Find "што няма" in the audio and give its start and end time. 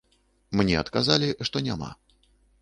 1.49-1.91